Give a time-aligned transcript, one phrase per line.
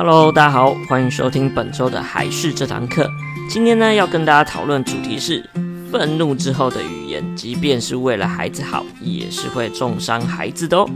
[0.00, 3.10] Hello，大家好，欢迎收听本周的海事这堂课。
[3.50, 5.44] 今天呢，要跟大家讨论主题是
[5.90, 10.88] 愤怒之后的语言，即便是为了孩子好，也是会重伤孩子的哦。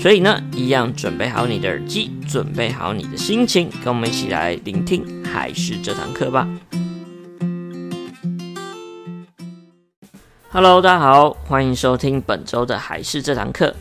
[0.00, 6.48] 所以呢，一样准备好你的耳机，准备好你的心情，跟我们一起来聆听海事这堂课吧。
[10.50, 13.72] Hello，大家好，欢迎收听本周的海事这堂课。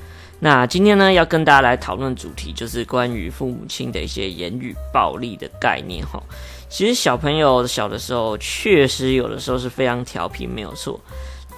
[0.42, 6.22] 那今天呢，要跟大家来讨论主题，就是关于父母亲的一些言语暴力的概念哈。
[6.70, 10.98] 其实小朋友小的时候，确实有的时候是非常调皮，没有错。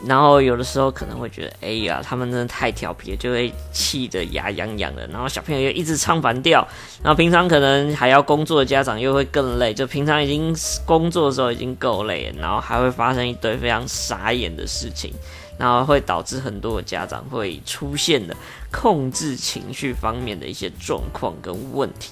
[0.07, 5.05] 然后有的时候可能会觉得，哎呀，他们真的太调皮了，就会气得牙痒痒的。
[5.07, 6.67] 然后小朋友又一直唱反调，
[7.03, 10.55] 然后平常可能还要工作的家长又会更累，就平常已经
[10.87, 15.13] 工作的时候已经够累了，然后还会发生一堆非常傻眼的事情。
[15.57, 18.35] 然后会导致很多的家长会出现的
[18.71, 22.09] 控制情绪方面的一些状况跟问题，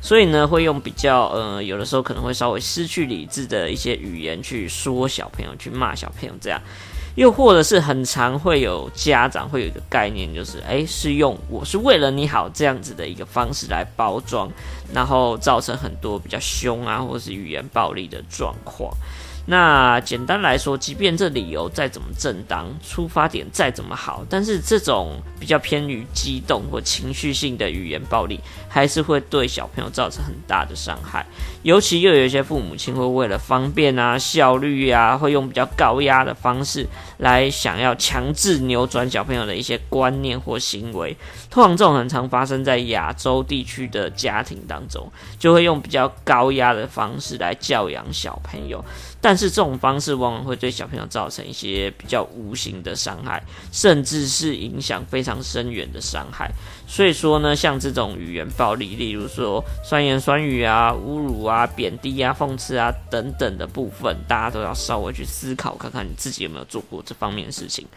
[0.00, 6.60] 所以呢，会用比较呃，有的时候可能会稍微失去理智的一些语言去说小朋友，去骂小朋友这样，
[7.14, 14.50] 又或者是很常会有家长会有一个概念，就是诶，是用我是为了你好这样子的一个方式来包装，
[14.92, 18.92] 然后造成很多比较凶啊，或是语言暴力的状况。
[19.46, 31.26] 那简单来说，即便这理由再怎么正当，出发点再怎么好，但是这种比较偏于激动或情绪性的语言暴力，还是会对小朋友造成很大的伤害。
[31.64, 36.86] 尤其又有一些父母亲会为了方便啊、效率啊，会用比较高压的方式
[37.18, 41.16] 来想要强制扭转小朋友的一些观念或行为。
[41.50, 48.82] 通常这种很常发生在亚洲地区的家庭当中，就会用比较高压的方式来教养小朋友。
[49.20, 56.52] 但但是这种方式往往会对小朋友造成一些比较无形的伤害，甚至是影响非常深远的伤害。
[56.86, 67.88] 所以说呢，像这种语言暴力，例如说酸言酸语啊、侮辱啊、贬低啊、讽刺啊等等的部分，大家都要稍微去思考，看看你自己有没有做过这方面的事情。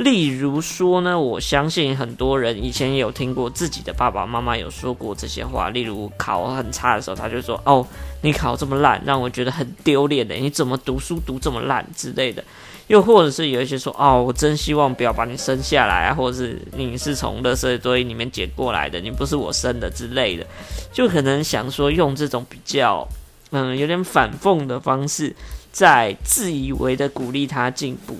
[0.00, 5.68] 例如说呢，我相信很多人以前也有听过自己的爸爸妈妈有说过这些话。
[5.68, 7.86] 例如考很差的时候，他就说：“哦，
[8.22, 10.34] 你考这么烂，让我觉得很丢脸的。
[10.36, 12.42] 你怎么读书读这么烂之类的。”
[12.88, 20.46] 又或者是有一些说：“哦，我真希望不要把你生下来啊，或者是你是从垃圾堆里面捡过来的，你不是我生的之类的。”
[20.94, 23.06] 就可能想说用这种比较
[23.50, 25.36] 嗯有点反讽的方式，
[25.70, 28.16] 在自以为的鼓励他进步。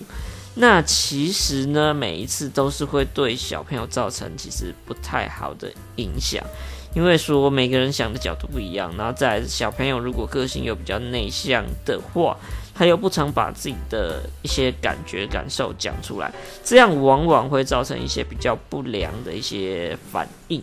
[0.61, 6.45] 那其实呢，每一次都是会对小朋友造成其实不太好的影响，
[6.95, 12.37] 因为说每个人想的角度不一样，然后再来小朋友如果个性又比较内向的话，
[12.75, 16.31] 他又不常把自己的一些感觉感受讲出来，
[16.63, 20.63] 这样往往会造成一些比较不良的一些反应。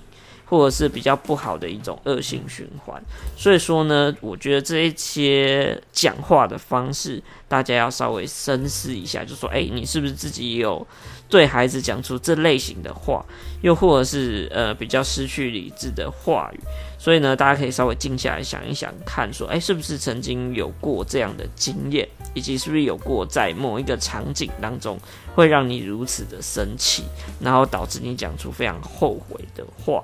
[0.50, 3.02] 或者是比较不好的一种恶性循环，
[3.36, 10.88] 所以说呢，我觉得这一些讲话的方式，大家要稍微深思一下，就说，诶，你是不是自己有
[11.28, 13.26] 对孩子讲出这类型的话，
[13.62, 16.60] 又或者是呃比较失去理智的话语？
[16.98, 24.98] 所以呢，大家可以稍微静下来想一想，看说，诶，是不是曾经有过这样的经验，以及是不是有过在某一个场景当中
[25.36, 27.04] 会让你如此的生气，
[27.42, 30.02] 然后导致你讲出非常后悔的话。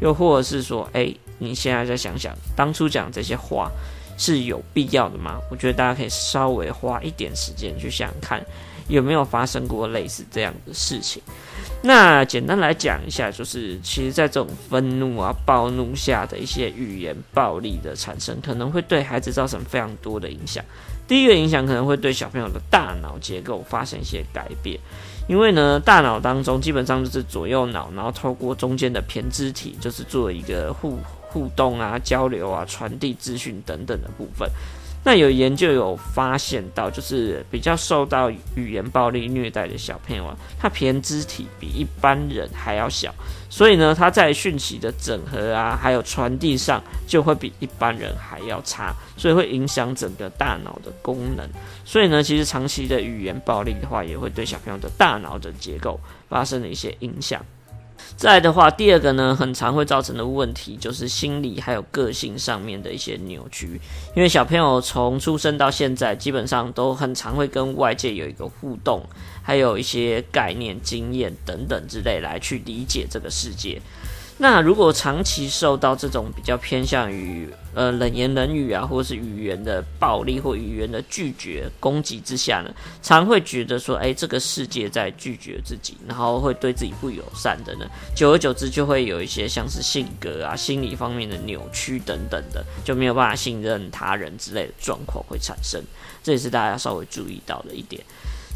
[0.00, 3.70] 又或者是说，哎、你现在再想想，当初讲这些话
[4.16, 5.38] 是有必要的吗？
[5.50, 8.44] 我觉得大家可以稍微花一点时间去想想看，
[8.88, 11.22] 有没有发生过类似这样的事情。
[11.82, 20.64] 那简单来讲一下，就是其实，在这种愤怒啊、暴怒下的一些语言暴力的产生，可能会对孩子造成非常多的影响。
[21.06, 24.80] 第一个影响可能会对小朋友的大脑结构发生一些改变。
[25.26, 30.98] 因为呢，大脑当中基本上就是左右脑，然后透过中间的胼胝体，就是做一个互
[31.28, 34.48] 互动啊、交流啊、传递资讯等等的部分。
[35.06, 43.14] 那有研究有发现到，就是比较受到语言暴力虐待的小朋友啊，他胼胝体比一般人还要小，
[43.50, 51.46] 所以呢，他在讯息的整合啊，还有传递上就会比一般人还要差，所以会影响整个大脑的功能。
[51.84, 56.00] 所以呢，其实长期的语言暴力的话，也会对小朋友的大脑的结构
[56.30, 57.44] 发生了一些影响。
[58.16, 63.80] 再的话，第二个呢，很常会造成的问题就是心理还有个性上面的一些扭曲。
[64.14, 69.02] 因为小朋友从出生到现在，基本上都很常会跟外界有一个互动，
[69.42, 73.80] 还有一些概念、经验等等之类来去理解这个世界。
[74.36, 87.86] 那如果长期受到这种比较偏向于呃冷言冷语啊，或者是语言的暴力或语言的拒绝攻击之下呢，常会觉得说，哎，这个世界在拒绝自己，然后会对自己不友善的呢，
[88.16, 95.80] 久而久之就会有一些像是性格啊、心理方面的扭曲等等的，就没有办法信任他人之类的状况会产生，
[96.24, 98.02] 这也是大家稍微注意到的一点。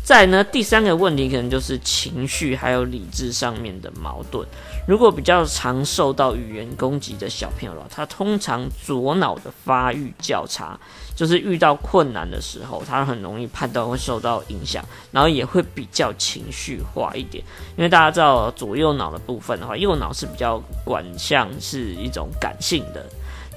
[0.09, 4.49] 再呢，第三个问题可能就是情绪还有理智上面的矛盾。
[4.87, 10.81] 如果比较常受到语言攻击的小朋友，他通常左脑的发育较差，
[11.15, 17.45] 就是遇到困难的时候，他很容易判断会受到影响，然后也会比较情绪化一点。
[17.77, 23.05] 因为大家知道左右脑的部分的话，右脑是比较管向是一种感性的。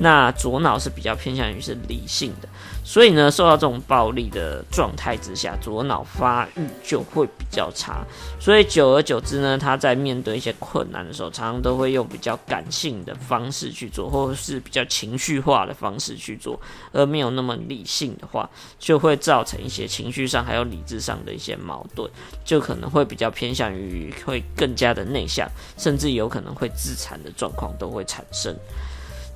[0.02, 2.50] 那左脑是比较偏向于是理性的，
[2.84, 8.04] 所以呢，受到这种暴力的状态之下，左脑发育就会比较差，
[8.40, 16.60] 所以久而久之呢，他在面对一些困难的时候，常常都会用比较感性的方式去做，或者是比较情绪化的方式去做，
[16.92, 18.50] 而没有那么理性的话，
[18.80, 22.10] 就会造成一些情绪上还有理智上的一些矛盾，
[22.44, 25.48] 就可能会比较偏向于会更加的内向，
[25.78, 28.58] 甚至有可能会自残的状况都会产生。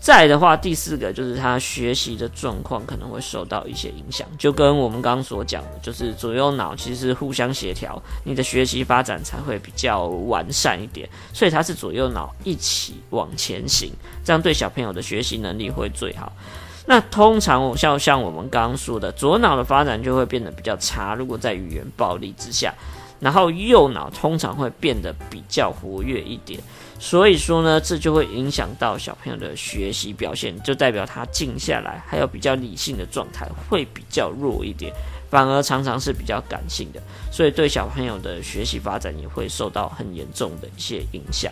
[0.06, 11.10] 再的话，第四个就是他学习的状况可能会受到一些影响，就跟我们刚刚所讲的，就是左右脑其实互相协调，你的学习发展才会比较完善一点。
[11.34, 13.92] 所以它是左右脑一起往前行，
[14.24, 16.31] 这样对小朋友的学习能力会最好。
[16.86, 22.72] 那通常像像我们刚刚说的，左脑的发展就会变得比较差，如果在语言暴力之下。
[23.20, 26.60] 然后右脑通常会变得比较活跃一点，
[27.00, 34.94] 所以说呢，这就会影响到小朋友的学习表现，就代表他静下来还有比较理性的状态会比较弱一点，
[35.30, 37.02] 反而常常是比较感性的，
[37.32, 41.52] 所以对小朋友的学习发展也会受到很严重的一些影响。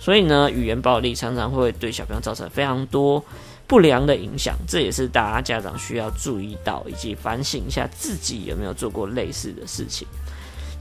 [0.00, 3.24] 所以呢，语言暴力常常会对小朋友造成非常多
[3.66, 10.06] 不良的影响，这也是大家家长需要注意到以及反省一下自己有没有做过类似的事情。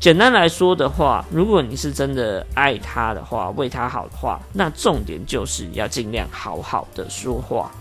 [0.03, 7.71] 简单来说的话，如果你是真的爱他的话，为他好的话，那重点就是要尽量好好的说话。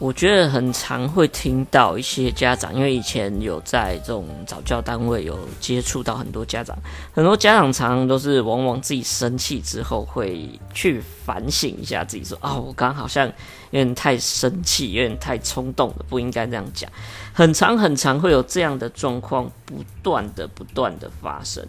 [0.00, 6.74] 我觉得很常会听到一些家长，因为以前有在这种早教单位有接触到很多家长，
[7.12, 16.90] 很多家长常都是往往自己生气之后会去反省一下自己，说：“哦，我刚刚好像有点太生气，有点太冲动了，不应该这样讲。”
[17.34, 21.62] 很常很常会有这样的状况不断的不断的发生。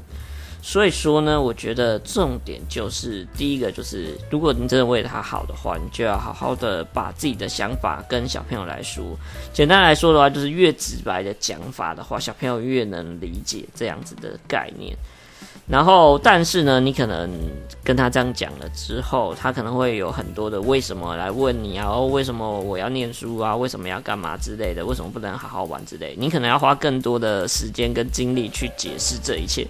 [0.64, 9.04] 所以说呢，我觉得重点就是第一个，就是如果你真的为他好的话，你就要好好的把自己的想法跟小朋友来说。
[9.52, 14.96] 简单来说的话，就是越直白的讲法的话，小朋友越能理解这样子的概念。
[15.68, 17.30] 然后，但是呢，你可能
[17.84, 23.56] 跟他这样讲了之后，他可能会有很多的为什么来问你啊，哦，为什么我要念书啊？
[23.56, 24.86] 为什么要干嘛之类的？
[24.86, 26.14] 为什么不能好好玩之类？
[26.20, 29.66] 你可能要花更多的时间跟精力去解释这一切。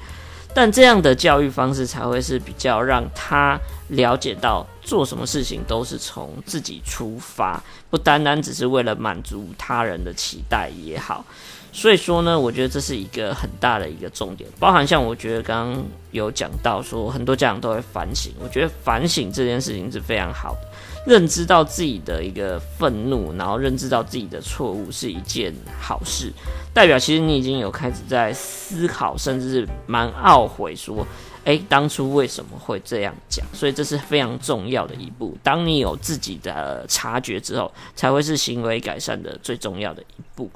[0.54, 3.60] 但这样的教育方式才会是比较让他
[3.90, 11.26] 了解到，做什么事情都是从自己出发，不单单只是为了满足他人的期待也好。
[11.74, 20.68] 所以说呢，我觉得这是一个很大的一个重点，包含像我觉得刚刚有讲到说，很多家长都会反省，我觉得反省这件事情是非常好的。
[21.08, 26.32] 认知到自己的一个愤怒，然后认知到自己的错误是一件好事，
[26.74, 31.08] 代表其实你已经有开始在思考，甚至是蛮懊悔说，
[31.46, 33.46] 诶，当初为什么会这样讲？
[33.54, 35.36] 所以这是非常重要的一步。
[35.42, 40.50] 当你有自己的察觉之后，才会是行为改善的最重要的一步。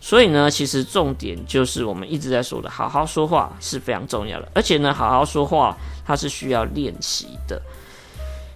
[0.00, 7.62] 所以呢，其实重点就是我们一直在说的，好好说话是非常重要的，而且呢，好好说话它是需要练习的。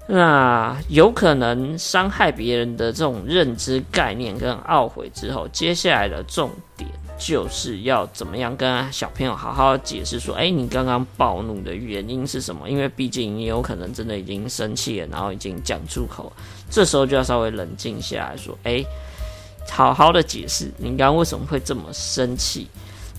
[0.08, 12.70] 那有可能伤害别人的这种认知概念跟懊悔之后，接下来的重点就是要怎么样跟小朋友好好解释说，诶，你刚刚暴怒的原因是什么？
[12.70, 16.32] 因为毕竟你有可能真的已经生气了，然后已经讲出口，
[16.70, 18.86] 这时候就要稍微冷静下来说，诶，
[19.68, 22.68] 好好的解释你刚刚为什么会这么生气。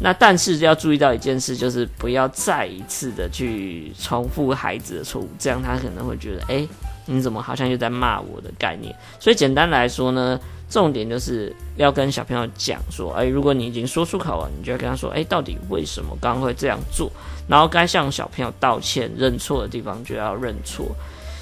[0.02, 6.66] 那但是要注意到一件事，就是不要再一次的去重复孩子的错误，这样他可能会觉得，诶，
[7.06, 8.96] 你怎么好像又在骂我的概念？
[9.20, 10.40] 所以简单来说呢，
[10.70, 17.12] 重点就是要跟小朋友讲说，诶，如果你已经说出口了，你就要跟他说，诶，到底为什么刚刚会这样做？
[17.48, 20.96] 然后该向小朋友道歉、认错的地方就要认错。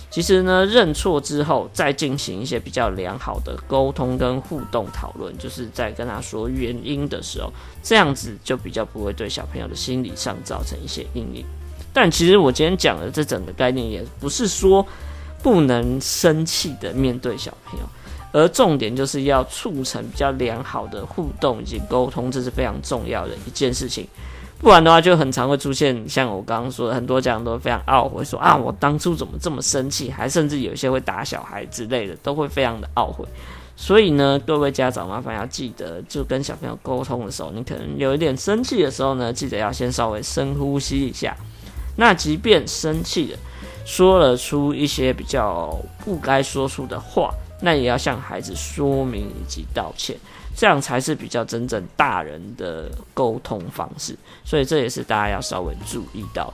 [0.10, 7.52] 其实呢，认错之后再进行一些比较良好的沟通跟互动讨论，就是在跟他说原因的时候，
[7.84, 11.46] 这样子就比较不会对小朋友的心理上造成一些阴影。
[11.92, 14.86] 但其实我今天讲的这整个概念，也不是说
[15.44, 17.86] 不能生气的面对小朋友，
[18.38, 24.08] 而重点就是要促成比较良好的互动以及沟通，这是非常重要的一件事情。
[24.60, 33.26] 不然的话，就很常会出现像我刚刚说的，很多家长都非常懊悔，说啊，我当初怎么这么生气，还甚至有一些会打小孩之类的，都会非常的懊悔。
[33.76, 41.36] 所以呢，各位家长麻烦要记得，就跟小朋友沟通的时候，你可能有一点生气的时候呢，记得要先稍微深呼吸一下。
[41.96, 43.40] 那即便生气了，
[43.86, 50.16] 说了出一些比较不该说出的话，那也要向孩子说明以及道歉。
[50.56, 56.52] 这样才是比较真正大人的沟通方式，所以这也是大家要稍微注意到。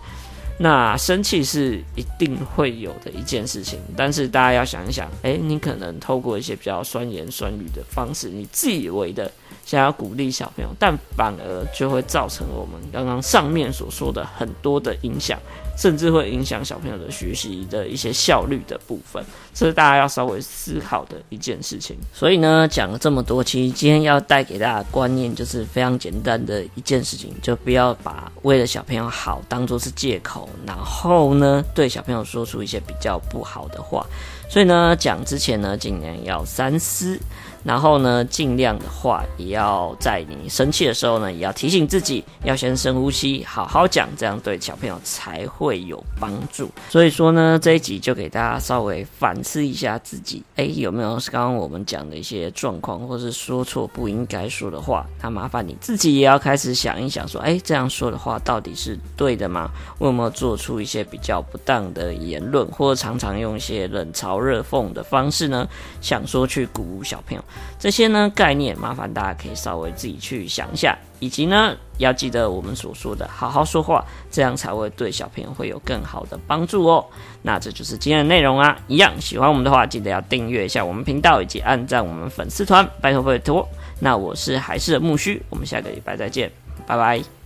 [0.59, 9.31] 那生气是一定会有的一件事情，但是大家要想一想，诶，你可能透过一些比较酸言酸语的方式，你自以为的
[9.65, 15.39] 想要鼓励小朋友，但反而就会造成我们刚刚上面所说的很多的影响。
[15.75, 21.97] 甚至会影响小朋友的学习的一些效率的部分，这是大家要稍微思考的一件事情。
[22.13, 34.05] 所以呢，讲了这么多，其实今天要带给大家的观念就是非常简单的一件事情，就不要把为了小朋友好当做是借口，然后呢，对小朋友说出一些比较不好的话。
[34.49, 37.19] 所以呢，讲之前呢，尽量要三思。
[37.65, 46.69] 然后呢，尽量的话，也要在你生气的时候呢，也要提醒自己要先深呼吸，好好讲，这样对小朋友才会会有帮助。
[46.89, 55.05] 所以说呢，这一集就给大家稍微反思一下自己，哎，有没有刚刚我们讲的一些状况，或是说错不应该说的话？
[55.21, 59.71] 那麻烦你自己也要开始想一想，说，哎，这样说的话到底是对的吗？
[59.99, 65.67] 我有没有做出一些比较不当的言论，或者常常用一些冷嘲热讽的方式呢？
[66.01, 67.43] 想说去鼓舞小朋友。
[67.79, 77.05] 这些呢概念，麻烦大家可以稍微自己去想一下，以及呢要记得我们所说的好好说话，这样才会对小朋友会有更好的帮助哦。
[77.43, 83.65] 那这就是今天的内容啊，一样喜欢我们的话，记得要订阅一下我们频道以及按赞我们粉丝团，拜托拜托。
[84.01, 86.51] 那我是海事的木须，我们下个礼拜再见，
[86.85, 87.42] 拜拜。